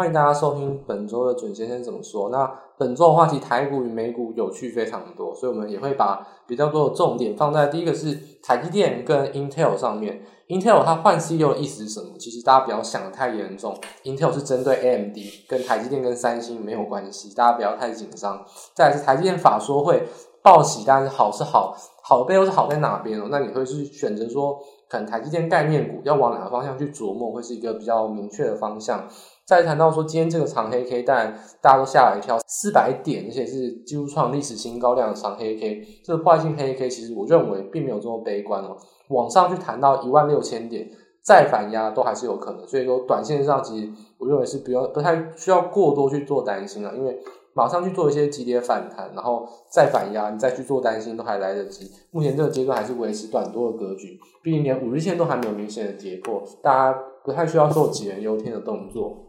[0.00, 2.30] 欢迎大家收听本周的准先生怎么说。
[2.30, 10.22] 那本周的话题，台股与美股有趣非常多，所以我们也会把比较多的重点放在第一个是台积电跟 Intel 上面。
[10.48, 12.16] Intel 它换 CEO 的意思是什么？
[12.18, 18.42] 其实大家不要想得太严重，Intel 是针对 AMD，跟台积电跟三星没有关系，大家不要太紧张。
[18.72, 20.04] 再来是台积电法说会
[20.42, 23.28] 报喜，但是好是好，好的背后是好在哪边哦？
[23.30, 24.58] 那你会去选择说，
[24.88, 29.06] 可能台积电概念股要往哪个方向去琢磨，会是一个比较明确的方向。
[29.50, 38.76] 再谈到说今天这个长黑 K，当然大家都吓了一跳，四百点，而且是几乎创历史新高量的长黑 K，这个坏性黑 K，其实我认为并没有这么悲观哦。
[39.08, 40.88] 往上去谈到一万六千点，
[41.24, 47.18] 再反压都还是有可能，所以说短线上其实我认为是不用不太需要过多去做担心了，因为
[47.52, 51.90] 马上去做一些急跌反弹，然后再反压，你再去做担心都还来得及。
[52.12, 59.26] 目前这个阶段还是维持短多的格局，毕竟连五日线都还没有明显的跌破，大家不太需要做杞人忧天的动作。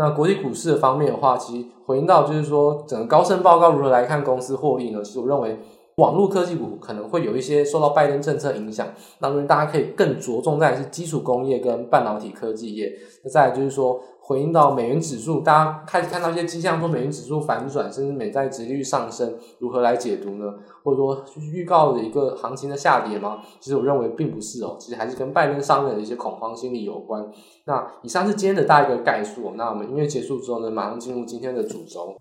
[0.00, 5.02] 那国际股市的方面的话，其实回应到就是说，整个高盛报告如何来看公司获利呢？
[5.04, 5.58] 其实我认为。
[5.96, 8.86] 网络科技股可能会有一些受到拜登政策影响，
[9.20, 12.90] 当然大家可以更着重在是基础工业跟半导体科技业。
[13.22, 14.00] 那再来就是说，
[14.30, 20.54] 回应到美元指数，大家开始看到一些迹象，说美元指数反转，甚至美债殖利率上升，如何来解读呢？
[20.84, 23.40] 或者说就是预告的一个行情的下跌吗？
[23.58, 27.28] 其实我认为并不是哦，其实还是跟拜登上任的一些恐慌心理有关。
[27.64, 32.14] 那以上是今天的大一个概述，那我们音乐结束之后呢，马上进入今天的主轴。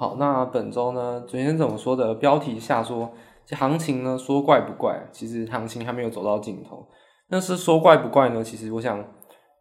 [0.00, 2.14] 好，那本周呢，昨天怎么说的？
[2.14, 3.10] 标题下说，
[3.44, 4.96] 这行情呢，说怪不怪？
[5.10, 6.86] 其实行情还没有走到尽头。
[7.30, 8.40] 那是说怪不怪呢？
[8.40, 9.04] 其实我想，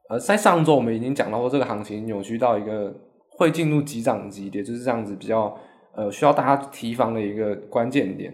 [0.09, 2.93] 呃，在上周我们已经讲到说，这个行情扭曲到一个
[3.31, 5.57] 会进入急涨急跌，就是这样子比较
[5.95, 8.31] 呃需要大家提防的一个关键点。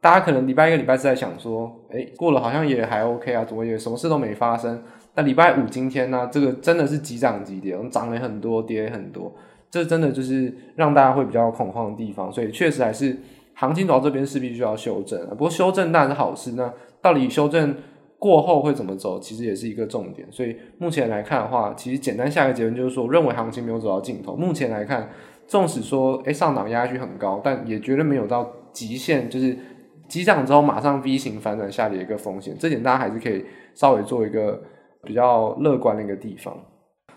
[0.00, 4.82] 大家可能礼拜一个礼拜是在想说，哎，过了好像也还 OK 啊，怎么也什么事都没发生？
[5.14, 9.30] 那礼拜五今天呢，这个真的是急涨急跌，涨了很多，跌很多。
[9.70, 13.16] 这真的就是让大家会比较恐慌的地方，所以确实还是
[13.54, 15.28] 行情走到这边势必需要修正。
[15.30, 16.72] 不过修正当然是好事，那
[17.02, 17.74] 到底修正
[18.18, 20.26] 过后会怎么走，其实也是一个重点。
[20.30, 24.34] 所以目前来看的话，其实简单下一个结论就是说，我认为行情没有走到尽头。
[24.34, 25.10] 目前来看，
[25.46, 29.56] 纵使说诶上档压力很高，但也绝对没有到极限，就是
[30.08, 32.56] 激涨之后马上 V 型反转下跌一个风险。
[32.58, 33.44] 这点大家还是可以
[33.74, 34.62] 稍微做一个
[35.02, 36.56] 比较乐观的一个地方。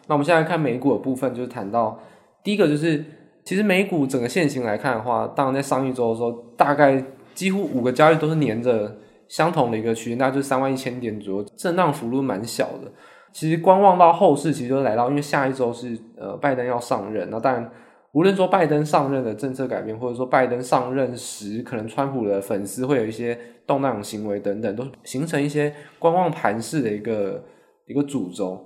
[0.07, 1.99] 那我们现在看美股的部分，就是谈到。
[2.43, 3.03] 第一个就是，
[3.43, 12.91] 其实美股整个线型来看的话，当然在上一周的时候，大概几乎五个交易都是黏着相同的一个区那，就是三万一千点左右，震荡幅度蛮小的。
[13.33, 17.69] 其实观望到后市，其实就来到，因为下一周是呃拜登要上任，那当然
[18.13, 27.43] 无论说拜登上任的政策改变，或者说拜登上任时可能川普的粉丝会有一些动荡行为等等，都形成一些观望盘势的一个
[27.85, 28.65] 一个主轴。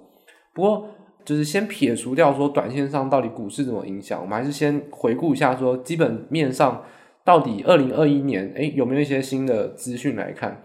[0.54, 0.88] 不过。
[1.26, 6.84] 就是先撇除掉说短线上到底股市怎么影响，我们还是先回顾一下说基本面上
[7.24, 10.62] 到底二零二一年诶有没有一些新的资讯来看。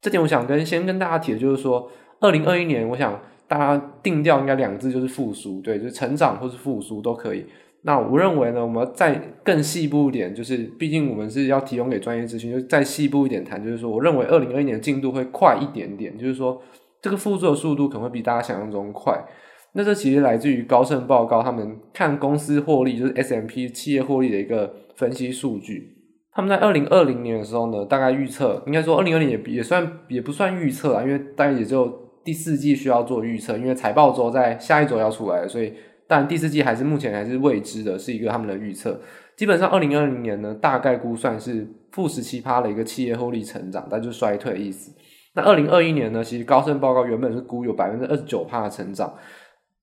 [0.00, 7.44] 这点我想跟先跟大家提的就是说，二零二一年我想大家定调应该两字就是复苏，对，就是成长或是复苏都可以。
[7.82, 9.14] 那我认为呢，我们再
[9.44, 16.60] 更细部一点，就是毕竟我们是要提供给专业资讯，就再细部一点谈，就是说我认为二零二一年进度会快一点点，就是说
[17.02, 19.22] 这个复苏的速度可能会比大家想象中快。
[19.74, 25.94] 那这其实来自于高盛报告，他们看公司获利，就是 S M P 企业获利的一个分析数据。
[26.32, 31.88] 他们在二零二零年的时候呢，大概预测，应该说二零二零也也算也不算预测啊，因为大概也就
[32.24, 35.74] 第四季需要做预测，因为财报周在下一周要出来，所以
[36.06, 39.00] 但第四季还是目前还是未知的，是一个他们的预测。
[39.36, 44.92] 基本上二零二零年呢，大概估算是负十七趴的一个企业获利成长，但就是衰退的意思。
[45.34, 49.12] 那二零二一年呢，其实高盛报告原本是估有百分之二十九趴的成长。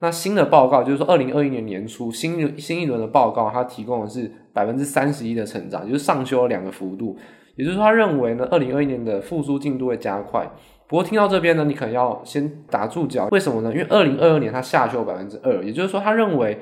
[0.02, 7.18] 那新的报告就是说，二零二一年年初新新一轮的报告，它提供的是百分之三十一的成长，就是上修了两个幅度。
[7.56, 10.46] 也就是说，他认为呢，二零二一年的复苏进度会加快。
[10.88, 13.72] 不过听到这边呢，你可能要先打住脚，为什么呢？
[13.72, 16.60] 因为二零二二年它下修百分之二，也就是说，他认为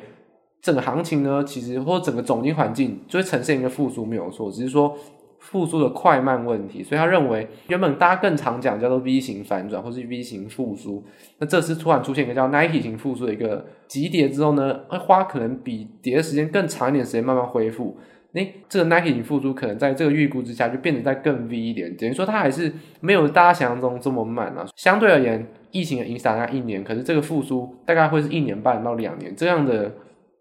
[0.62, 4.96] 整个行情呢，其实或整个总经环境就会呈现一个复苏，没有错，只是说。
[5.44, 11.04] 复苏的快慢问题，所以他认为原本大家更常讲叫做 V 型反转或是 V 型复苏，
[11.38, 17.98] 那这次突然出现一个叫 Nike 型复苏的一个急跌之后呢，会花可能比跌的时间更长一点时间慢慢恢复。
[18.34, 24.66] 诶，这个 Nike 型复苏可能在这个预估之下就变得再更 V 一点，等于说它还是没有大家想象中这么慢啊。
[24.75, 29.92] 相对而言，疫情的影响大概一年，可是这个复苏大概会是一年半到两年这样的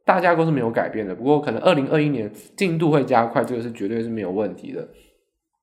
[0.04, 1.14] 大架构是没有改变的。
[1.14, 4.88] 不过可能二零二一年进度会加快，这个是绝对是没有问题的。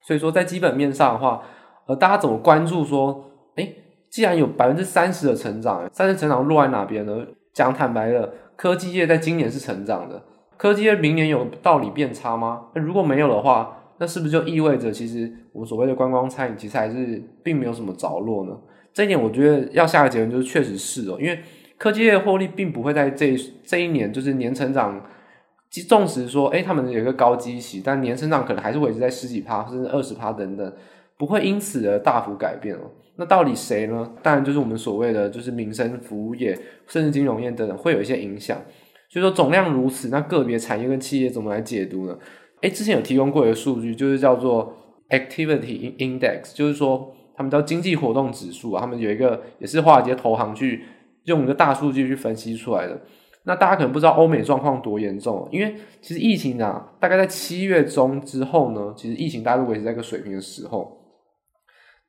[0.01, 1.43] 所以说在基本面上的话，
[1.87, 3.75] 呃，大家怎么关注说，诶，
[4.09, 7.25] 既然有百分之三十的成长，三十成长落在哪边呢？
[7.53, 10.23] 讲坦白的，科技业在今年是成长的，
[10.55, 12.67] 科技业明年有道理变差吗？
[12.73, 18.57] 那如果没有的话，那是不是就意味着其实我们所谓的观光餐饮其实还是并没有什么着落呢？
[18.93, 21.37] 这一点我觉得要下个结论就是确实是哦，因为
[21.79, 25.01] 科技业获利并不会在这这一年就是年成长，
[25.87, 30.73] 纵使说诶他们有一个高基期，但年成长可能还是维持在十几趴甚至二十趴等等，
[31.17, 32.81] 不会因此而大幅改变哦。
[33.15, 34.11] 那到底谁呢？
[34.21, 38.57] 当然就是我们所谓的就是民生服务业，甚至金融业等等，会有一些影响。
[39.09, 42.17] 所以说总量如此，那个别产业跟企业怎么来解读呢？
[42.61, 44.73] 诶，之前有提供过一个数据，就是叫做
[45.09, 50.83] Activity Index，就是说他们叫经济活动指数啊，他们有一个也是华尔街投行去
[51.29, 52.99] 用一个大数据去分析出来的。
[53.43, 60.97] 那大家可能不知道欧美状况多严重，因为其实疫情啊，大概在七月中之后呢，其实疫情大概都维持在一个水平的时候。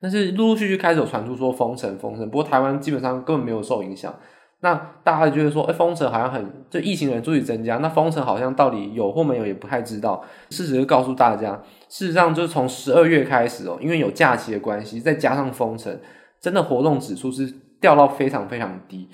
[0.01, 4.15] 但是陆陆续续开始有传出说封城封城，不过台湾基本上根本没有受影响。
[4.63, 10.23] 那大家就觉得说，哎、封城好像很，就疫情的人数增加，那封城好像到底有或没有也不太知道。
[10.51, 11.59] 事实就告诉大家，
[11.89, 15.99] 事实上就是从十二月开始哦，因为有假期的关系，再加上封城，
[16.39, 19.09] 真的活动指数是掉到非常非常低。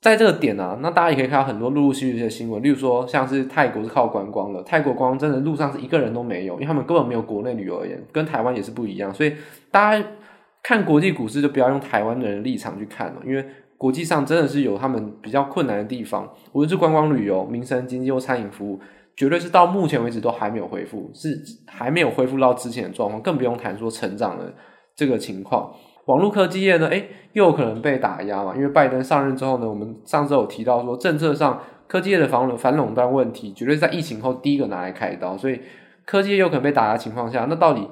[0.00, 9.14] 在这个点啊，那大家也可以看到很多陆陆续续的新闻，例如说像是泰国是靠观光的，泰国观光真的路上是一个人都没有，因为他们根本没有国内旅游而言，跟台湾也是不一样。
[9.14, 9.32] 所以
[9.70, 10.04] 大家
[10.60, 13.46] 看国际股市就不要用台湾的人的立场去看了，因为
[13.78, 18.80] 国际上真的是有他们比较困难的地方，无论是观光旅游、民生经济或餐饮服务，
[19.14, 24.52] 绝对是到目前为止都还没有恢复，是还没有恢复到之前的状况，更不用谈说成长的
[24.96, 25.72] 这个情况。
[26.06, 28.52] 网络科技业呢，诶，又有可能被打压嘛？
[28.56, 35.36] 因为拜登上任之后呢，我们上次有提到说，政策上科技业的反垄反垄断问题，绝对是在疫情后第一个拿来开刀。
[35.36, 35.60] 所以
[36.04, 37.88] 科技业有可能被打压情况下，那到底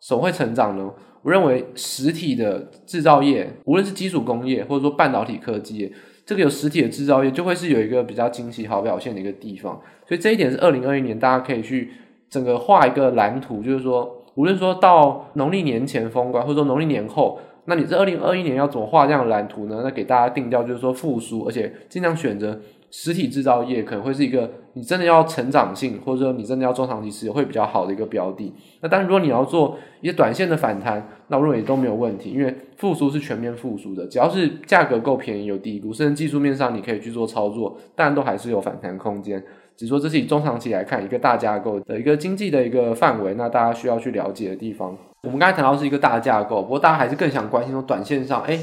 [0.00, 0.90] 什么会成长呢？
[1.22, 5.92] 我认为实体的制造业，无论是基础工业或者说半导体科技业，
[6.24, 9.78] 这个有实体的制造业，就会是有一个比较惊奇好表现的一个地方。
[10.08, 11.90] 所以这一点是二零二一年大家可以去
[12.30, 17.38] 整个画一个蓝图，就是说，无论说到农历年前封关，或者说农历年后。
[17.70, 19.82] 那你这二零二一年要怎么画这样的蓝图呢？
[19.84, 28.52] 那给大家定调就是说复苏，而且尽量选择实体制造业，可能会是一个你真的要成长性，或者说你真的要中长期持有会比较好的一个标的。
[28.80, 39.40] 那当然，如果你要做一些短线的反弹，那我认为都没有问题，因为复苏是全面复苏的，只要是价格够便宜、有低估，甚至技术面上你可以去做操作，当然都还是有反弹空间。
[39.80, 44.94] 只说这是以中长期来看一个大架构的一个经济的一个范围，那大家需要去了解的地方。
[45.22, 48.60] 我们刚才谈到是一个大架构，不过大家还是更想关心说短线上，哎，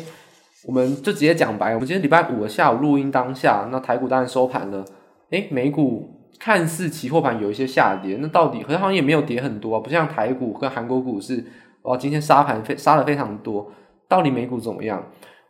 [0.67, 4.85] 我们就直接讲白，我们今天礼拜五的下午录音当下，那台股当然收盘了，
[5.31, 11.43] 哎，美股看似期货盘有一些下跌，那到底好像也没有跌很多，不像台股跟韩国股市，
[11.81, 13.71] 哇，今天杀盘非杀了非常多，
[14.07, 15.03] 到底美股怎么样？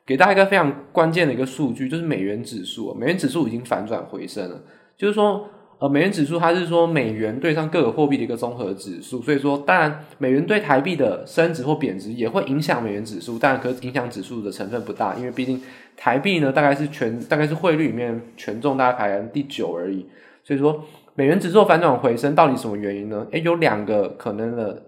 [0.05, 4.61] 给大家一个非常关键的一个数据，就是美元指数，美元指数已经反转回升了，
[4.95, 5.45] 就是说。
[5.79, 15.61] 呃，美元指数它是说美元对上各个货币的一个综合指数，所以说当然美元对台币的升值或贬值也会影响美元指数，但可影响指数的成分不大，因为毕竟
[15.95, 20.03] 台币呢大概是全大概是汇率里面权重大概排在第九而已，
[20.43, 20.83] 所以说
[21.13, 23.27] 美元指数反转回升到底什么原因呢？
[23.31, 24.83] 诶，有两个可能的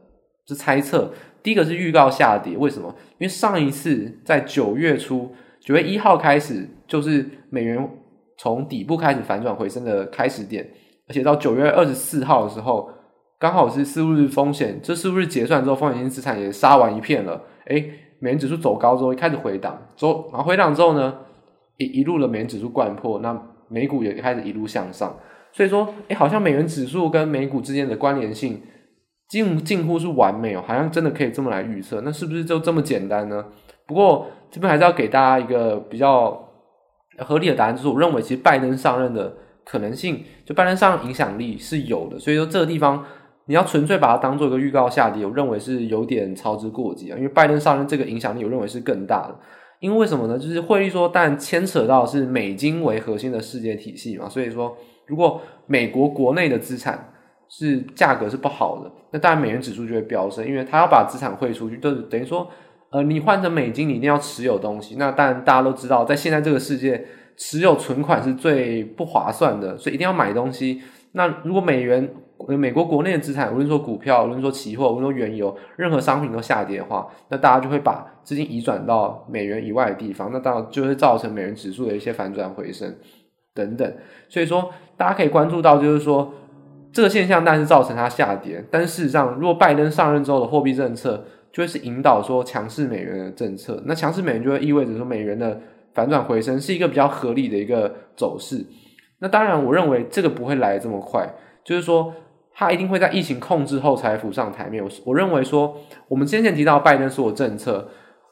[0.48, 2.96] 是猜测，第一个是预告下跌，为什么？
[3.20, 7.88] 因为上一次在九月初九月一号开始就是美元。
[8.40, 10.66] 从底部开始反转回升的开始点，
[11.10, 12.90] 而且到九月二十四号的时候，
[13.38, 17.42] 刚好是四日风险，这四日结算之后，风险性资产也杀完一片了。
[17.66, 21.14] 诶，美元指数走高之后，一开始回档，走，然后回档之后呢，
[21.78, 25.14] 一一路的美元指数掼破，那美股也开始一路向上。
[25.52, 28.62] 所以说，诶，好像美元指数跟美股之间的关联性
[29.28, 32.00] 近近乎是完美哦，好像真的可以这么来预测。
[32.06, 33.44] 那是不是就这么简单呢？
[33.86, 36.46] 不过这边还是要给大家一个比较。
[37.20, 39.34] 合理的答案就是，我认为其实拜登上任的
[39.66, 42.18] 可能性，就拜登上任影响力是有的。
[42.20, 43.06] 所以说这个地方
[43.46, 47.18] 你要纯粹把它当做一个预告下跌，我认为是有点操之过急啊。
[47.18, 49.36] 因为拜登上任这个影响力，我认为是更大的。
[49.80, 50.38] 因为为什么呢？
[50.38, 54.28] 就是汇率说，但牵扯到是美金为核心的世界体系嘛。
[54.28, 54.76] 所以说，
[55.08, 57.14] 如果美国国内的资产
[57.48, 62.50] 是价格是不好的，那当然美元指数就会飙升，因为他要把资产汇出去，就是等于说。
[62.92, 64.96] 呃，你换成美金，你一定要持有东西。
[64.98, 67.06] 那当然，大家都知道，在现在这个世界，
[67.38, 70.82] 持有存款是最不划算的，所以一定要买东西。
[71.12, 72.08] 那如果美元、
[72.48, 82.96] 美国国内的资产，无论说股票，无论说期货，无论说原油，任何商品都下跌的话，那大家就会把资金移转到美元以外的地方，那当然就会造成美元指数的一些反转回升
[83.54, 83.94] 等等。
[84.30, 86.34] 所以说，大家可以关注到，就是说
[86.92, 88.64] 这个现象，但是造成它下跌。
[88.72, 93.82] 但事实上，如果拜登上任之后的货币政策，就会是引导说强势美元的政策。
[93.86, 95.60] 那强势美元就会意味着说美元的
[95.94, 98.66] 反转回升是一个比较合理的一个走势。
[99.20, 101.28] 那当然，我认为这个不会来这么快，
[101.64, 102.14] 就是说。
[102.52, 104.84] 它一定会在疫情控制后才浮上台面。
[104.84, 105.78] 我我认为说，
[106.10, 107.88] 我们之前提到拜登所有政策，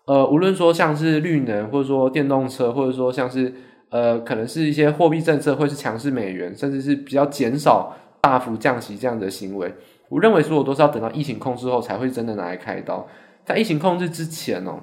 [0.06, 3.54] 呃，无论说像是绿能，或者说电动车，或者说像是
[3.90, 9.74] 呃，可能是一些货币政策，或是强势美元，甚至是比较减少大幅降息这样的行为，
[10.10, 13.08] 我认为所有都是要等到疫情控制后才会真的拿来开刀。
[13.46, 14.80] 在疫情控制之前哦，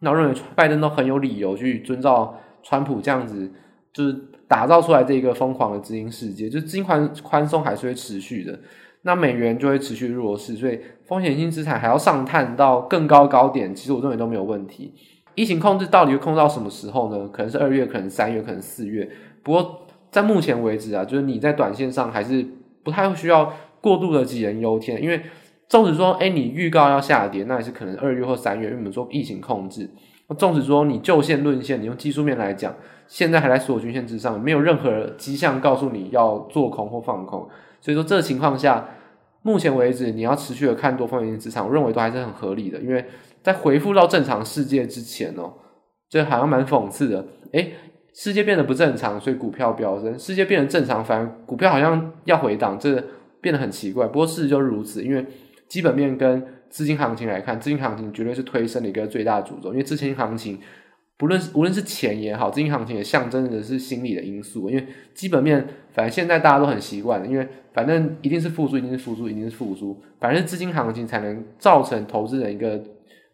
[0.00, 3.50] 那我认为拜登都很有理由去遵照川普这样子，
[3.92, 4.16] 就是。
[4.46, 8.56] 打造出来这一个疯狂的资金世界，就是资金宽宽松还是会持续的，
[9.02, 14.92] 那美元就会持续弱势，所以风险性资产还要上探到更高高点，其实我认为都没有问题。
[15.34, 17.26] 疫情控制到底会控制到什么时候呢？
[17.28, 19.10] 可能是二月，可能三月，可能四月。
[19.42, 22.46] 不过在目前为止啊，就是你在短线上还是
[22.84, 23.50] 不太需要
[23.84, 25.20] 过度的杞人忧天，因为
[25.68, 29.90] 纵使说，哎，你预告要下跌，那也是可能二月或三月，因为我们说疫情控制。
[30.38, 32.74] 纵使说你就线论线，你用技术面来讲，
[33.06, 37.46] 现在还在所有均线之上，没有任何迹象告诉你要做空或放空，
[37.82, 38.88] 所以说这个情况下，
[39.42, 42.80] 目前为止你要持续的看多风险性资产，我认为都还是很合理的。
[42.80, 43.04] 因为
[43.42, 45.52] 在回复到正常世界之前哦，
[46.08, 47.74] 这好像蛮讽刺的，诶，
[48.14, 53.04] 世界变得不正常，所以股票飙升；世界变得正常，反而股票好像要回档，这
[53.44, 54.06] 变得很奇怪。
[54.06, 55.22] 不过事实就是如此，因为
[55.68, 60.58] 基本面跟资金行情来看，资金行情绝对是推升的一个最大主轴，因为资金行情
[61.18, 64.70] 不论是无论是钱也好，资金行情也象征的是心理的因素。
[64.70, 72.82] 因为基本面，反正现在大家都很习惯了，因为反正一定是复苏，一定是复苏，一定是复苏，反正资金行情才能造成投资人一个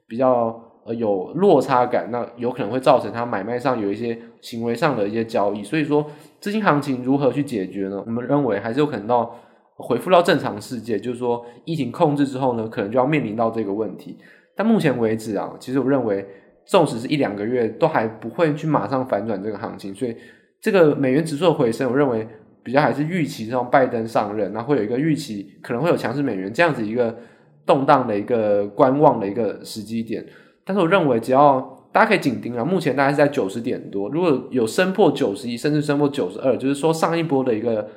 [0.08, 5.62] 比较呃有落差感，那有可能会造成他买卖上有一些行为上的一些交易。
[5.62, 6.04] 所以说，
[6.40, 8.02] 资金行情如何去解决呢？
[8.04, 9.38] 我们认为还是有可能到。
[9.80, 14.16] 恢复到正常世界，就是说疫情控制之后呢，可能就要面临到这个问题。
[14.56, 16.26] 但目前为止啊，其实我认为，
[16.66, 19.94] 纵使是一两个月，都还不会去马上反转这个行情。
[19.94, 20.14] 所以，
[20.60, 22.28] 这个美元指数的回升，我认为
[22.62, 27.16] 比较还是预期，让拜登上任，那会有一个预期，可能会有强势美元这样子一个
[27.64, 30.26] 动荡的一个观望的一个时机点。
[30.64, 37.88] 但是，我认为只要大家可以紧盯啊，目前大概是在九十点多，如果有升破九十一，甚至升破九十二，就是说上一波的一个。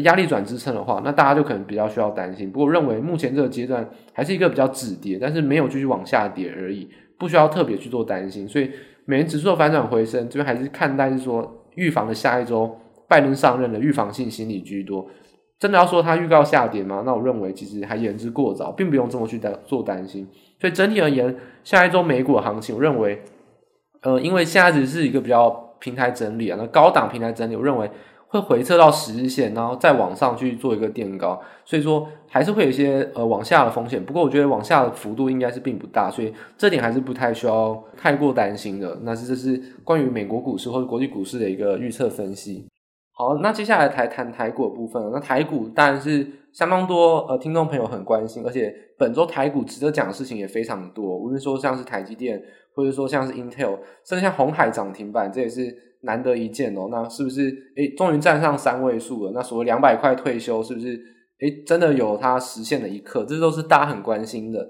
[0.00, 2.50] 压力转支撑的话，那大家就可能比较需要担心。
[2.50, 8.48] 不过，认为目前这个阶段还是一个比较止跌，但是没有继续往下跌而已，不需要特别去做担心。
[8.48, 8.70] 所以，
[9.04, 12.74] 美元指数的反转回升，这边还是看待是说预防的下一周
[13.06, 15.06] 拜登上任的预防性心理居多。
[15.58, 17.02] 真的要说他预告下跌吗？
[17.04, 20.26] 那我认为其实还言之过早，并不用这么去担做担心。
[20.58, 23.20] 所以整体而言，下一周美股的行情，我认为，
[24.00, 27.90] 呃，因为现在只是一个比较平台整理啊，那高档平台整理，我认为。
[28.32, 34.02] 会回撤到十日线，然后再往上去做一个垫高，所以说还是会有一些呃往下的风险。
[34.02, 38.98] 不过我觉得往下的幅度应该是并不大，所以这点还是不太需要太过担心的。
[39.02, 42.66] 那这是关于美国股市或者国际股市的一个预测分析。
[43.14, 45.10] 好，那接下来谈谈台股的部分。
[45.12, 51.18] 那台股当然是相当多呃听众朋友很关心，而且本周台股值得讲的事情也非常多。
[51.18, 52.42] 无论说像是台积电，
[52.74, 55.91] 或者说像是 Intel，甚至像红海涨停板，这也是。
[56.02, 59.32] 难得一见哦，那是不是诶终于站上三位数了？
[59.34, 61.00] 那所谓两百块退休，是不是
[61.40, 63.24] 诶真的有它实现的一刻？
[63.24, 64.60] 这都是大家很关心的。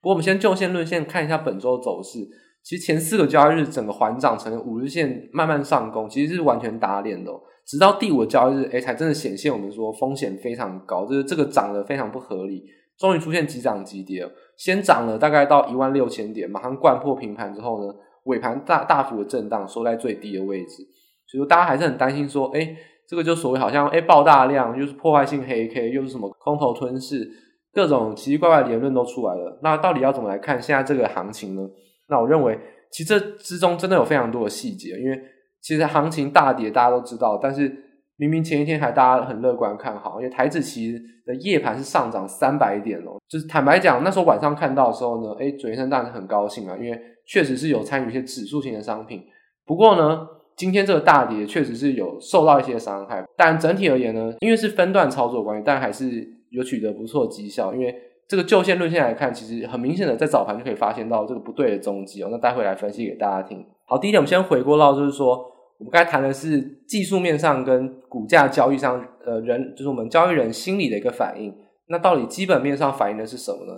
[0.00, 2.18] 不过我们先就线论线看一下本周走势。
[2.62, 7.30] 其实前四个交易日整个环涨成五日线慢慢上攻，其实是完全打脸的。
[7.66, 12.64] 直到第五个交易日，诶才真的显现我们说风险非常高，就是这个涨得非常不合理。
[12.96, 14.26] 终于出现急涨急跌，
[14.56, 20.82] 先涨了大概到一万六千点，马上掼破平盘之后呢，尾盘大大幅的震荡，收在最低的位置，
[21.26, 22.76] 所以说大家还是很担心，说，哎，
[23.08, 27.28] 这个就所谓好像，哎，爆大量，又是破坏性黑 K，又是什么空头吞噬，
[27.72, 29.58] 各种奇奇怪怪的言论都出来了。
[29.62, 31.62] 那到底要怎么来看现在这个行情呢？
[32.08, 32.58] 那我认为，
[32.90, 35.20] 其实这之中真的有非常多的细节，因为
[35.60, 37.68] 其实行情大跌大家都知道，但是
[38.16, 47.00] 明明前一天还大家很乐观看好，因为台指期的夜盘是上涨三百点哦，就是坦白讲，那时候晚上看到的时候呢，哎，主先生当然很高兴啊，因为。
[47.26, 49.22] 确实是有参与一些指数型的商品，
[49.64, 50.28] 不过呢，
[50.58, 53.24] 今天这个大跌确实是有受到一些伤害。
[53.34, 57.72] 但整体而言呢，因为是分段操作关系，但还是有取得不错的绩效。
[57.72, 57.96] 因为
[58.28, 62.28] 这个就线论线来看，其实很明显的在早盘就可以发现到这个不对的踪迹哦。
[62.30, 63.64] 那待会来分析给大家听。
[63.86, 71.54] 好，第一点，我们先回过到就是说，我们刚才谈的是技术面上跟股价交易上，呃，人就是我们交易人心理的一个反应。
[71.88, 73.72] 那到底基本面上反映的是什么呢？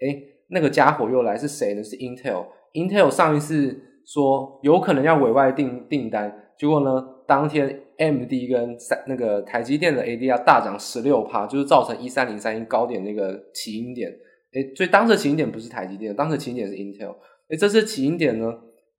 [0.00, 1.82] 诶，那个家伙又来是谁呢？
[1.82, 2.46] 是 Intel。
[2.72, 14.10] Intel 上一次说有可能要委外订订单，结果呢，当天 MD 跟三那个台积电的 ADR 大涨十六趴，就是造成一三零三一高点那个起因点。
[14.54, 17.14] 诶，所以当时起因点不是台积电，当时起因点是 Intel。
[17.50, 18.52] 诶，这次起因点呢，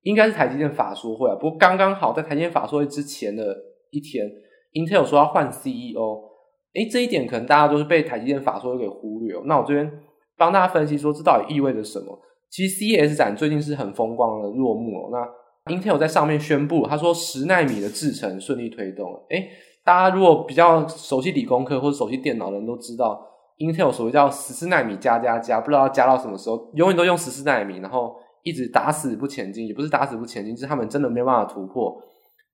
[0.04, 1.34] 应该是台积电法说会啊。
[1.34, 3.54] 不过刚刚好在台积电法说会之前的
[3.90, 4.24] 一天
[4.72, 6.30] ，Intel 说要换 CEO。
[6.74, 9.42] 诶，这一点可能大家都是被台积电法说会给忽略哦。
[9.46, 9.90] 那我这边
[10.36, 12.18] 帮大家分析说，这到底意味着什么？
[12.50, 15.10] 其实 CES 展最近是很风光的落幕哦。
[15.12, 19.12] 那 Intel 在上面宣布，他说十奈米的制程顺利推动。
[19.30, 19.48] 诶，
[19.84, 23.24] 大家如果比较熟悉理工科或者熟悉电脑的人都知道
[23.58, 32.00] ，Intel 所谓叫十四奈米加加加，不知道加到什么时候，永远都用十四奈米，然后一直打死不前进，也不是打死不前进，是他们真的没办法突破，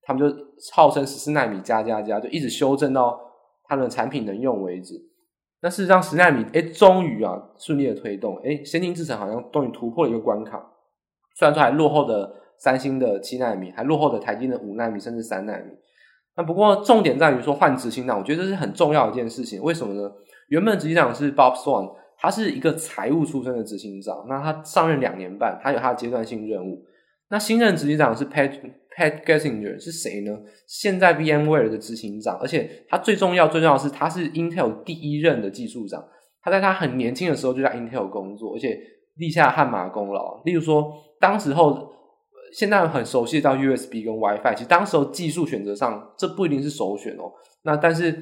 [0.02, 0.34] 他们就
[0.72, 3.20] 号称十四纳米加加加，就一直修正到
[3.64, 4.94] 他们的产品能用为止。
[5.60, 10.58] 那事实上十纳米，诶，终于啊顺利的推动，诶，先进制程好像终于突破了一个关卡，
[11.36, 12.36] 虽然说还落后的。
[12.62, 15.72] 三星的七纳米还落后的台积的五纳米甚至三纳米，
[16.36, 19.62] 那不过重点在于说换执行长，我觉得这是很重要一件事情。
[19.62, 20.12] 为什么呢？
[20.48, 26.84] 原本执行长是 Bob Swan，他是一个财务出身的执行长，那他上任两年半，他有他的阶段性任务。
[27.30, 28.52] 那新任执行长是 Pat
[28.96, 30.38] Pat Gessinger 是谁呢？
[30.66, 36.04] 现在 VMware 的执行长，而且他最重要最重要的是他是 Intel 第一任的技术长，
[36.42, 38.78] 他在他很年轻的时候就在 Intel 工作，而且
[39.16, 40.42] 立下汗马功劳。
[40.44, 41.88] 例如说，当时候。
[42.52, 47.30] 现在很熟悉到 USB 跟 WiFi，其实当时候技术选择上，这不一定是首选哦。
[47.62, 48.12] 那但是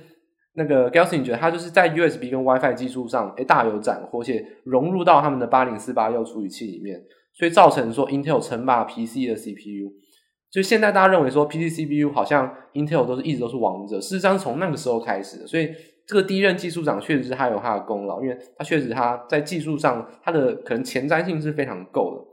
[0.58, 7.00] 那个 Gelsing 觉得他就是在 USB 跟 WiFi 技术上，诶大有斩获，且融入到他们的八零四八六处理器里面，
[7.32, 9.94] 所以造成说 Intel 称霸 PC 的 CPU。
[10.50, 15.46] 就现在大家认为说 PC CPU 好像 Intel 都是一直都是王者，事实上从那个时候开始。
[15.46, 15.70] 所以
[16.06, 22.24] 这个第一任技术长确实是他有他的功劳，因为他确实他在技术上他的可能前瞻性是非常够的。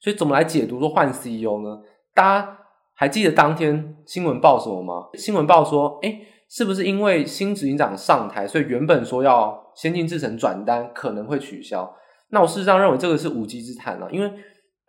[0.00, 1.82] 所以怎么来解读说换 CEO 呢？
[2.14, 2.58] 大家
[2.94, 5.08] 还记得当天新闻报什么吗？
[5.14, 6.20] 新闻报说，诶，
[6.50, 11.94] 是不是因为新执行长上台，所以原本说要先进制程转单可能会取消？
[12.30, 14.30] 那我事实上认为这个是无稽之谈了，因为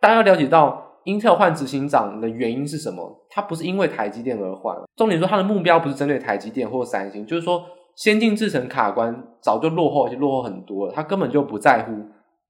[0.00, 3.24] 大家要了解到 Intel 换执行长的原因是什么？
[3.30, 11.92] 它不是因为台积电而换，重点说它的目标不是针对台积电或三星，就是说先进制程卡关早就落后，而且落后很多了，他根本就不在乎。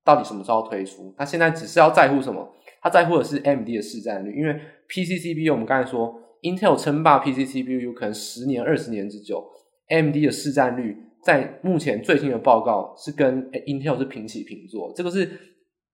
[0.04, 1.14] 到底什么时候推出？
[1.16, 2.44] 他现在只是要在乎什么？
[2.82, 4.52] 他在乎的是 MD 的市占率，因为
[4.88, 9.42] pccp 我们刚才说，Intel 称霸 PC CPU 可能十年、二十年之久
[9.88, 15.30] ，AMD 的市占率在目前最新的报告是跟 Intel 是平起平坐，这个是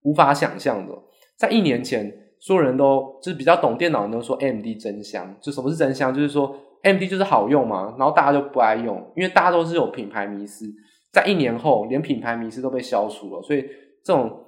[0.03, 0.93] 无法想象的。
[1.37, 6.13] 在一年前，所有人都就是比较懂电脑人都说 AMD 真香，就什么是真香？
[6.13, 10.65] 就是说 AMD 就是好用嘛，然后大家就不爱用，因为大家都是有品牌迷思。
[11.11, 13.65] 在一年后，连品牌迷思都被消除了，所以。
[14.01, 14.45] 这种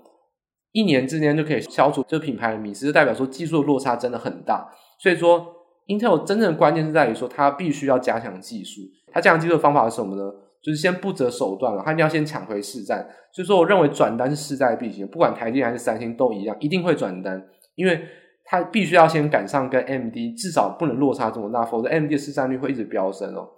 [0.71, 4.65] 一年之间就可以消除这品牌的迷思，就代表说技术的落差真的很大。
[4.97, 5.45] 所以说
[5.87, 8.81] ，Intel 真正的关键是在于说，它必须要加强技术。
[9.11, 10.31] 它加强技术的方法是什么呢？
[10.61, 13.07] 就是先不择手段了，它一定要先抢回市占。
[13.33, 17.43] 所以说，我认为转单是势在必行，不管台积电还是三星都一样，一定会转单，
[17.75, 18.01] 因为
[18.45, 23.49] 它必须要先赶上跟 MD，至少不能落差这么大，否则 MD 的市占率会一直飙升哦。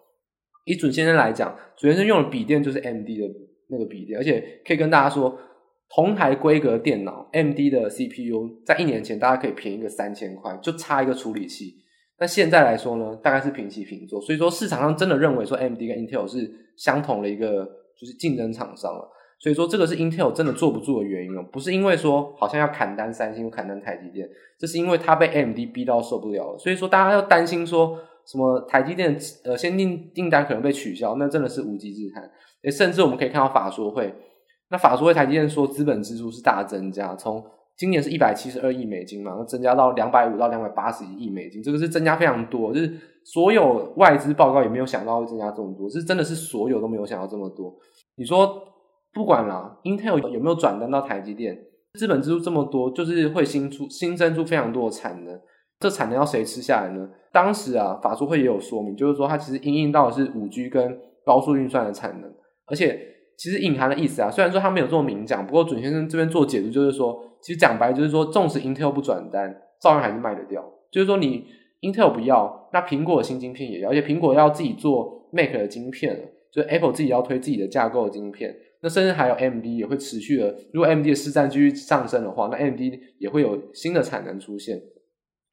[0.65, 3.27] 以准先生来讲，准先生用的笔电就是 MD 的
[3.69, 5.37] 那个笔电，而且可以跟大家说。
[5.95, 11.75] 同台规格电脑 MD 的 CPU 在一年前大家可以便宜个三千块，就差一个处理器。
[12.23, 14.21] 那现在来说呢，大概是平起平坐。
[14.21, 17.65] 所以说市场上真的认为说 AMD 跟 Intel 是相同的一个
[17.99, 19.05] 就是竞争厂商了。
[19.41, 24.25] 所以说这个是 Intel 真的坐不住的原因哦，不是因为说好像要砍单三星、砍单台积电，
[24.57, 26.57] 这是因为它被 AMD 逼到受不了了。
[26.57, 32.23] 所以说大家要担心说什么台积电呃先进订单可能被取消，那真的是无稽之谈。
[32.63, 34.15] 诶，甚至我们可以看到法说会。
[34.69, 37.43] 那法说会台积电说资本支出是大增加，从
[37.75, 47.73] 今年是一百七十二亿美金嘛，那增加到两百五到两百八十亿美金，这个是增加非常多，就是所有外资报告也没有想到会增加这么多，是真的是所有都没有想到这么多。
[48.15, 48.61] 你说
[49.11, 51.57] 不管啦，Intel 有没有转单到台积电，
[51.93, 55.41] 资本支出这么多，就是会新出新增出非常多的产能，
[55.79, 57.09] 这产能要谁吃下来呢？
[57.31, 62.31] 当时啊，法说会也有说明，就是说它其实应应到的是五 G 跟高速运算的产能，
[62.67, 63.12] 而且。
[63.43, 70.63] 其实隐含的意思啊，虽然说他没有这么明讲，不过准先生这边做解读就是说，其实讲白就是说，纵使 Intel 不转单，照样还是卖得掉。
[70.89, 71.45] 就是说你
[71.81, 84.79] Intel 不要，那苹果的新晶片也要，而且苹果要自己做 Mac 的晶片了，就是 Apple 自己要推自己的架构的晶片，那甚至还有 MD 也会持续的，如果 MD 的市占继续上升的话，那 MD 也会有新的产能出现。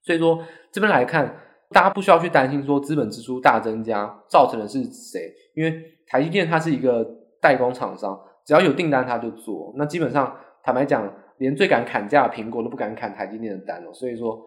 [0.04, 0.38] 所以说
[0.70, 1.36] 这边来看，
[1.70, 5.74] 大家不需要去担心说资本支出大增加造成的是谁，因为
[6.06, 7.18] 台积电它是一个。
[7.40, 13.92] 代工厂商只要有订单他就做，那基本上坦白讲，连最敢砍价的苹果都不敢砍台积电的单哦。
[13.92, 14.40] 所以说，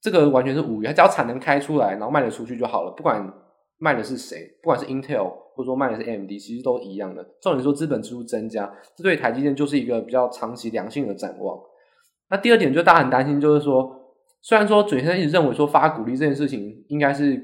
[0.00, 3.32] 这个完全是无语，它只要产能开出来，然后卖得出去就好了，不管
[3.78, 7.24] 卖的是谁，不管是 Intel 或者说卖的是 AMD，其实都一样的。
[7.40, 11.58] 重点说资本支出增加，这对台积电就是一个比较长期良性的展望。
[12.30, 13.90] 那第二点就大家很担心，就是说，
[14.42, 17.40] 虽然说准先生一直认为说发股利这件事情应该是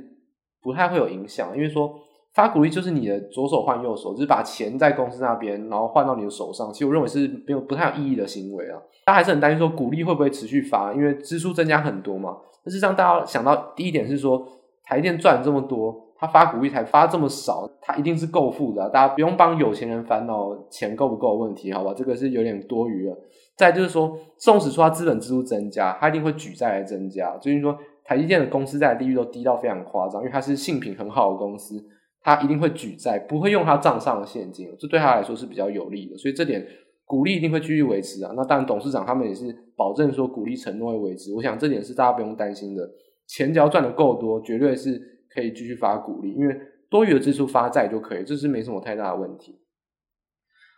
[0.61, 1.95] 不太会有影响，因为说。
[2.35, 6.73] 发鼓励就是你的左手换右手，就是把钱在公司那边，然后换到你的手上。
[6.73, 8.79] 其实我认为是没有不太有意义的行为啊。
[9.07, 12.37] 大家还是很担心说鼓励会不会持续发，因为支出增加很多嘛。
[12.65, 14.45] 但是让大家想到第一点是说，
[14.83, 18.91] 台电赚这么多，他发鼓励才发这么少，他一定是够付的。
[18.91, 21.95] 大家不用帮有钱人烦恼钱够不够的问题，好吧？
[21.97, 23.17] 这个是有点多余了。
[23.57, 27.37] 再就是说，纵使说他资本支出增加，他一定会举债来增加。
[27.37, 31.81] 就是说，台积电的公司债利率都低到非常夸张，因为它是性品很好的公司。
[32.25, 36.67] 他一定会举债，不会用他账上的现金，这对他来说是比较有利的，所以这点
[37.05, 38.33] 鼓励一定会继续维持啊。
[38.35, 42.91] 那当然，董事长他们也是保证说鼓励承诺会维持，我想这点是大家不用担心的。
[43.27, 46.57] 钱只要赚得够多，绝对是可以继续发鼓励，因为
[46.89, 49.61] 多余的支出发债就可以，这是没什么太大的问题。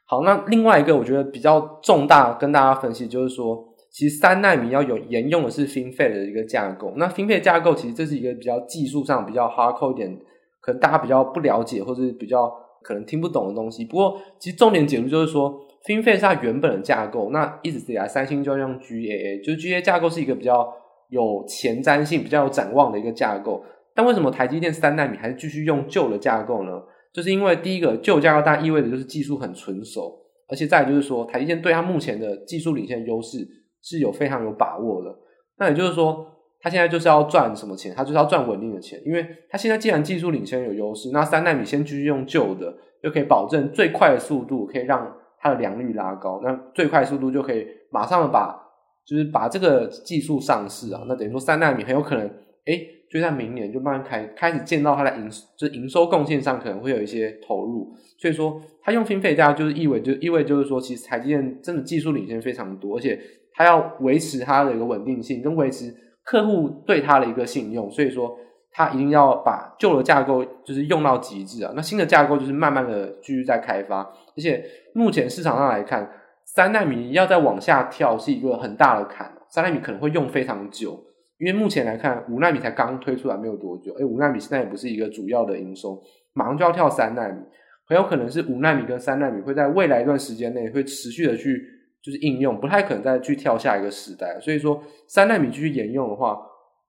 [0.05, 10.19] 好，那另外一个我觉得比较重大跟大家分析就是说，其实三奈米要有沿用的是 FinFET 的一个架构，那 FinFET 架构其实这是一个比较技术上比较 hardcore 一点。
[10.67, 12.53] 可能大家比较不了解，或者是比较
[12.83, 13.85] 可能听不懂的东西。
[13.85, 17.31] 不过，其实重点解读就是说，FinFET 是它原本的架构。
[17.31, 20.69] 那一直以来，三星就要用 GAA，就是 GAA 架构是一个比较
[21.11, 23.63] 有前瞻性、比较有展望的一个架构。
[23.95, 26.83] 但为什么台积电三纳米还是继续用旧的架构呢？
[27.15, 33.39] 就是因为第一个旧架构，当然意味着就是技术很纯熟，而且再就是说，台积电对它目前的技术领先优势
[33.83, 35.17] 是有非常有把握的。
[35.59, 36.27] 那也就是说。
[36.61, 37.95] 他现在就是要赚什么钱？
[37.95, 46.41] 他就是要赚稳定的钱，因为他现在既然技术领先有优势，那三奈米先继续用旧的，就可以保证最快的速度，可以让它的良率拉高。
[46.43, 48.59] 那最快速度就可以马上把，
[49.05, 51.05] 就是把这个技术上市啊。
[51.07, 52.27] 那等于说三奈米很有可能，
[52.65, 57.95] 哎，就在明年就慢慢开开始见到它的营，就是营收贡献上可能会有一些投入。
[58.19, 63.21] 所以说，他用 FinFET 架就是意味就意味就是说，其实台积电真的技术领先非常多，而且
[63.53, 65.95] 它要维持它的一个稳定性跟维持。
[66.27, 68.37] 客户对他的一个信用，所以说
[68.73, 71.73] 他一定要把旧的架构就是用到极致啊。
[71.77, 74.63] 那新的架构就是慢慢的继续在开发，而且
[74.93, 76.11] 目前市场上来看，
[76.45, 81.01] 三纳米要再往下跳是一个很大的坎，三纳米可能会用非常久，
[81.39, 87.41] 因为目前来看五纳米才刚推出来没有多久，诶五纳米现在也不是一个主要的营收，马上就要跳三纳米，
[87.87, 91.76] 很有可能是五纳米跟三纳米会在未来一段时间内会持续的去。
[92.07, 96.41] 就是应用不太可能再去跳下一个时代，所以说三代米继续沿用的话，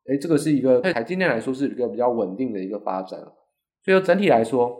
[0.05, 3.19] 哎，这个是一个对台积电来说是一个比较稳定的一个发展。
[3.83, 4.77] 所以说整体来说，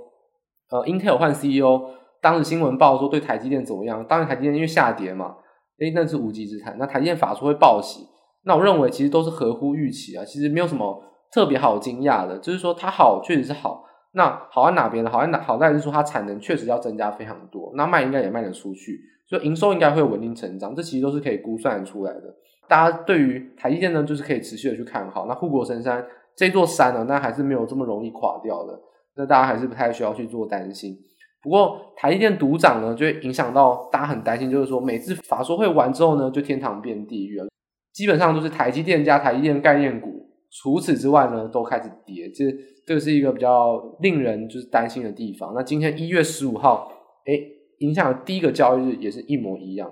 [0.70, 1.90] 呃，Intel 换 CEO，
[2.22, 4.06] 当时新闻报说对台积电怎么样？
[4.06, 5.38] 当然台积电因为下跌嘛，
[5.80, 6.78] 哎，那是无稽之谈。
[6.78, 8.06] 那台积电法说会报喜，
[8.44, 13.86] 那我认为其实都是合乎预期啊，其实没有什么特别好惊讶的，就是说它好确实是好。
[14.14, 15.10] 那好在哪边呢？
[15.10, 15.40] 好在哪？
[15.42, 19.00] 好在是说它产能确实要增加非常多，那卖应该也卖得出去。
[19.28, 22.36] 所以营收应该会有稳定成长，这其实都是可以估算出来的。
[22.68, 25.26] 大家对于台积电呢，就是可以持续的去看好。
[25.28, 28.80] 那护国神山这座山呢，那还是没有这么容易垮掉的。
[29.16, 30.98] 那大家还是不太需要去做担心。
[31.42, 37.48] 不过台积电独涨呢，就会影响到大家很担心，就是说每次法说会完之后呢，就天堂变地狱了。
[37.94, 42.30] 基本上都是台积电加台积电概念股，除此之外呢，都开始跌。
[42.30, 42.46] 这
[42.86, 45.54] 这是一个比较令人就是担心的地方。
[45.56, 46.92] 那今天一月十五号，
[47.26, 49.90] 诶影响的第一个交易日也是一模一样，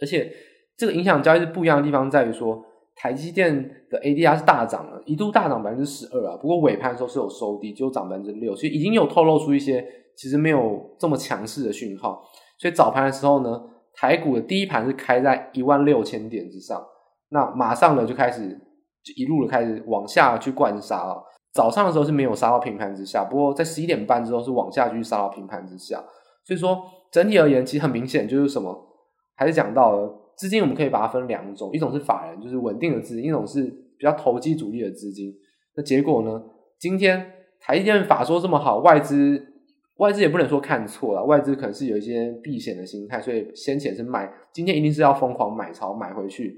[0.00, 0.32] 而且
[0.76, 2.64] 这个影响交易日不一样的地方在于说，
[2.94, 9.84] 台积电的 ADR 是大涨了，一度大涨百分之十二啊，不过尾盘的时候是有收低，只有涨百分之六，所以已经有透露出一些
[10.16, 12.22] 其实没有这么强势的讯号。
[12.58, 13.62] 所以早盘的时候呢，
[13.94, 16.84] 台股的第一盘是开在一万六千点之上，
[17.28, 18.48] 那马上呢就开始
[19.02, 21.22] 就一路的开始往下去灌杀了。
[21.52, 26.02] 早上的时候是没有杀到平盘之下，不过在十一点半之后是往下去杀到平盘之下。
[26.46, 26.80] 所以说，
[27.10, 28.72] 整体而言，其实很明显就是什么，
[29.34, 35.34] 还是讲到了资金，我们可以把它分两种，一种是法人，就是稳定的资金；一种是比较投机主义的资金。
[35.74, 36.40] 那结果呢？
[36.78, 39.44] 今天台积电法说这么好，外资
[39.96, 46.56] 外资也不能说看错了，外资可能是有一些避险的心态，所以先前是买，今天一定是要疯狂买超买回去。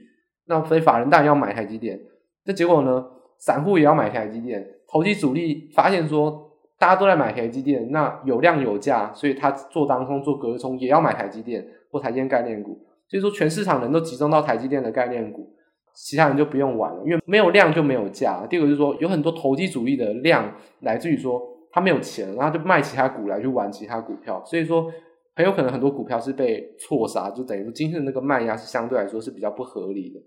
[0.49, 1.99] 那所以法人当然要买台积电，
[2.45, 3.07] 那结果呢？
[3.39, 6.47] 散户也要买台积电，投机主力发现说。
[6.79, 12.79] 大家都在买台积电，那有量有价，所以他做当冲、做隔日冲也要买台积电或台积电概念股。
[13.09, 15.51] 所以说，全市场人都集中到台积电的概念股，
[15.95, 18.47] 其他人就不用玩了，因为没有量就没有价。
[18.49, 21.41] 第二个就是说，有很多投机主义的量来自于说
[21.73, 24.41] 他没有钱，然后就卖其他股来去玩其他股票。
[24.45, 24.87] 所以说，
[25.35, 30.21] 很有可能很多股票是被错杀，就等于说今天的那个卖压是相对来说是比较不合理的。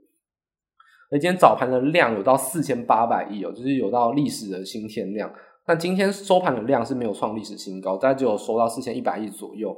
[1.11, 5.31] 而今天早盘的量有到四千八百亿哦，就是有到历史的新天量。
[5.65, 9.76] 但今天收盘的量是没有创历史新高，大概只有收到四千一百亿左右。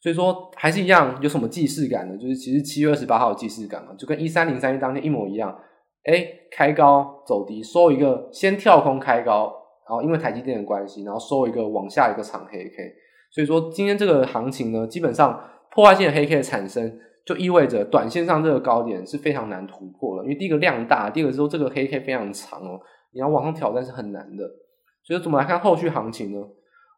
[0.00, 2.16] 所以说还是一样，有什么既视感呢？
[2.16, 5.56] 就是其实七月二十八号的既视感嘛，就跟一三零三一当天一模一样。
[6.04, 9.52] 哎，开高走低，收一个先跳空开高，
[9.88, 12.94] 然后因为台积电的关系，然后收一个往下一个长黑 K。
[13.32, 20.22] 所以说今天这个行情呢，基本上破坏性的黑 K 的产生，就意味着短线上这个高点是非常难突破了。
[20.22, 22.78] 因为第一个量大，第二个是说这个黑 K 非常长哦，
[23.12, 24.44] 你要往上挑战是很难的。
[25.06, 26.46] 所以怎么来看后续行情呢？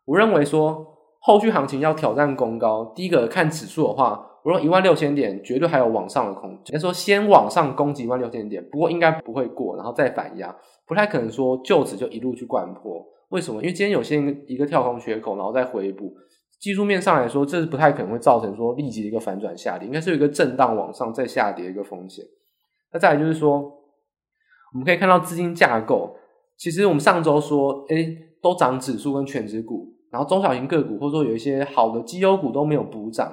[0.06, 0.94] 我认为说。
[1.20, 6.78] 后续行情要挑战攻高，第一个看指数的话，我说一万六千点绝对还有往上的空间。
[6.78, 13.04] 说先往上攻击一万六千点，不过应该不会过，然后再反压，不太可能说就此就一路去掼破。
[13.30, 13.60] 为什么？
[13.60, 14.16] 因为今天有些
[14.46, 16.14] 一个跳空缺口，然后再回补，
[16.60, 22.24] 技术面上来说，这是不太可能会造成说立即的一个反转下跌，应该是有一个震荡往上再下跌的一个风险。
[22.92, 23.58] 那再来就是说，
[24.72, 26.16] 我们可以看到资金架构，
[26.58, 29.94] 其实我们上周说，诶，都涨指数跟权值股。
[30.10, 33.30] 然后中小型个股或者说有一些好的绩优股都没有补涨，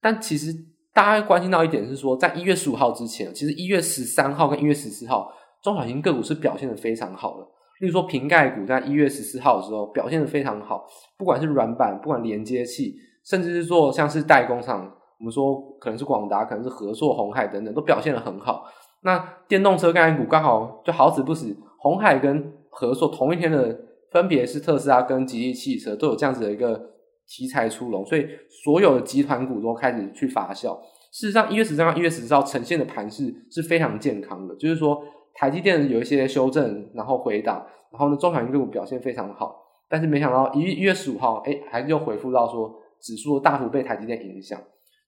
[0.00, 0.52] 但其实
[0.92, 7.44] 大家关心到一点是说，在一月十五号之前，其实一月十三号跟一月十四号中小型个股是表现的非常好的。
[7.80, 10.84] 例如说瓶盖股在一月十四号的时候表现的非常好，
[11.16, 18.64] 不管是软板，不管连接器，甚至是做像是代工厂，我们说可能是广达，可能是合作红海等等，都表现的很好。
[19.02, 23.76] 那电动车概念股刚好就好死不死，红海跟和硕同一天的。
[24.12, 26.80] 分别是特斯拉跟吉利汽车都有这样子的一个
[27.26, 30.78] 题材出笼，所以所有的集团股都开始去发酵。
[31.12, 35.02] 事实上，一月十三号、一月十四号呈现的盘势是非常健康的，就是说
[35.34, 39.54] 台积电有一些修正，然后回档，然后呢，中小型个股表现非常好。
[39.88, 44.58] 但是没想到一一月十五号，哎，还是又回复到说指数大幅被台积电影响。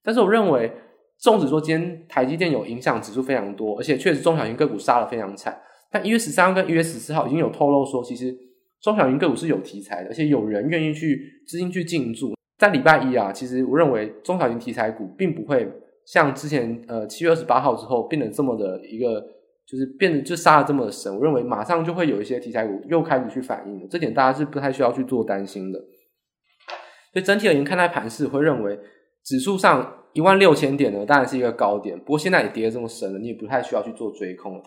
[0.02, 0.70] 但是我认为，
[1.16, 5.58] 纵使说今天台积电有影响指数非常多，而且确实中小型个股杀得非常惨，
[5.90, 8.36] 但一月十三号跟一月十四号已经有透露说，其实。
[8.80, 12.36] 中小型个股是有题材的，而且有人愿意去资金去进驻。
[12.56, 15.68] 在礼拜一啊，其实我认为中小型题材股并不会
[16.06, 19.20] 像之前呃七月二十八号之后变得这么的一个，
[19.66, 21.12] 就是变得就杀得这么的深。
[21.12, 25.80] 我认为马上就会有一些题材股又开始去反应了，这点大家是不太需要去做担心的。
[27.12, 28.78] 所以整体而言，看待盘势会认为
[29.24, 34.62] 指数上一万六千点呢，当然是一个高点，不过现在也跌得这么深了，你也不太需要去做追空了。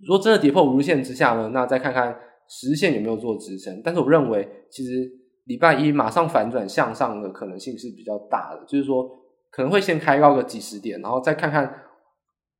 [0.00, 2.16] 如果真的跌破五日线之下呢，那再看看。
[2.46, 3.80] 十日线有没有做支撑？
[3.82, 5.10] 但是我认为，其实
[5.46, 9.02] 礼拜一马上反转向上的可能性是比较大的，就是说
[9.50, 11.74] 可能会先开高个几十点，然后再看看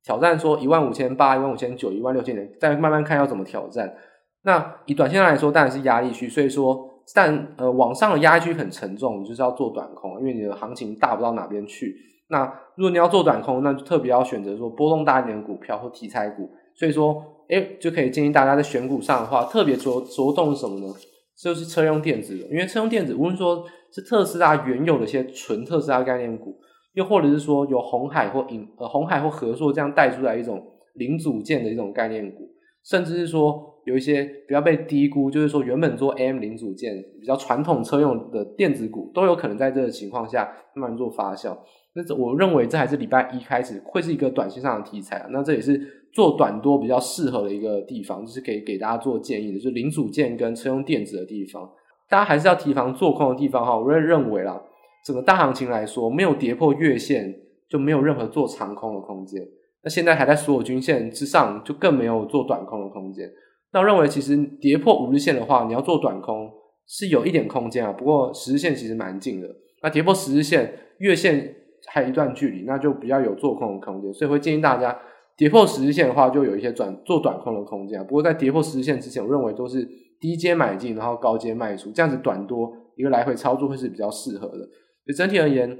[0.03, 3.95] 挑战说一万五千八、一万五千九、一万六千点，再慢慢看要怎么挑战。
[4.41, 11.95] 那以短线来说，当然是压力区，所以说但呃往上的压力区很沉重，你就是要做短空，因为你的行情大不到哪边去。
[12.29, 17.31] 那如果你要做短空，那就特别要选择说波动大一点的股票或题材股，所以说。
[17.47, 20.91] 哎，就可以建议大家在选股上的话，特别着着重什么呢？
[21.39, 26.57] 就是车用电子的，因为车用电子无论说是特斯拉原有的一些纯特斯拉概念股，
[26.93, 30.59] 又或者是说有红海或影呃红海或合作这样带出来一种
[30.95, 32.49] 零组件的一种概念股，
[32.83, 41.55] 甚至是说有一些比较被低估，就是说原本做 M 零组件比较传统车用的电子股，都有可能在这个情况下慢慢做发酵。
[41.93, 45.27] 那我认为这还是礼拜一开始会是一个短线上的题材啊。
[45.29, 46.01] 那这也是。
[46.15, 51.69] 做短多比较适合的一个地方，就是可以给大家做建议的，就是零组件跟车用电子的地方，
[52.09, 53.77] 大家还是要提防做空的地方哈。
[53.77, 54.61] 我认认为啦，
[55.05, 57.35] 整个大行情来说，没有跌破月线
[57.67, 59.45] 就没有任何做长空的空间。
[59.83, 63.29] 那现在还在所有均线之上，就更没有做短空的空间。
[63.73, 66.49] 那我认为其实跌破五日线的话，你要做短空
[66.87, 67.91] 是有一点空间啊。
[67.91, 69.49] 不过十日线其实蛮近的，
[69.83, 71.53] 那跌破十日线，月线
[71.87, 74.13] 还有一段距离，那就比较有做空的空间。
[74.13, 74.97] 所以会建议大家。
[75.37, 78.01] 跌破十日线的话，就有一些转做短空的空间。
[78.07, 79.85] 不过在跌破十日线之前，我认为都是
[80.21, 84.59] 低阶买进，然后高阶卖出，这样子短多一个来回操作会是比较适合的。
[84.59, 85.77] 所以整体而言，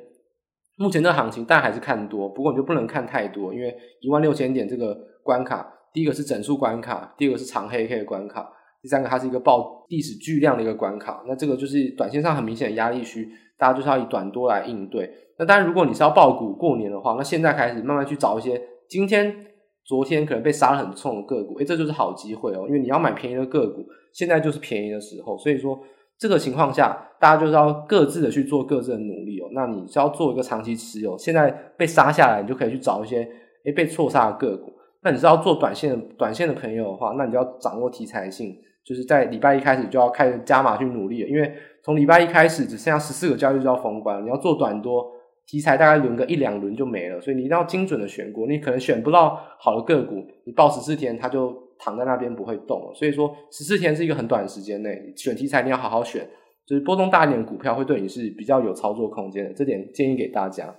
[0.78, 11.24] 目前的行情但还是看多，不过你就不能看太多，因为一万六千点这个关卡，第一个是整数关卡，第二个是长黑 K 的关卡，第三个它是一个爆历史巨量的一个关卡。
[11.30, 15.10] 那这个就是短线上很明显的压力区，大家就是要以短多来应对。
[15.40, 18.62] 那当然，如果你是要爆股过年的话，那现在开始慢慢去找一些。
[18.90, 19.36] 今天、
[19.84, 25.38] 昨天可能被杀得很重的个股，诶，这就是好机会哦，因为你要买便宜的个股，现在就是便宜的时候。
[25.38, 25.80] 所以说，
[26.18, 29.50] 这个情况下，大家就是要各自的去做各自的努力哦。
[29.54, 33.28] 那你是要做一个长期持有，现在被杀下来，你就可以去找一些
[33.66, 34.74] 诶被错杀的个股。
[35.04, 45.15] 那你是要做短线的短线的朋友的话，那你就要掌握题材性，就是在礼拜一开始就要开始加码去努力了，因为从礼拜一开始只剩下十四个交易日就要封关，你要做短多。
[45.48, 48.48] 题材大概轮个一两轮就没了，所以你一定要精准的选股。
[48.48, 52.94] 你可能选不到好的个股，你抱十四天它就躺在那边不会动了。
[52.96, 56.28] 所以说十四天是一个很短的时间内，选题材你要好好选，
[56.66, 59.54] 就是波动大一点的股票会对你是比较有操作空间的。
[59.54, 60.76] 这点建议给大家。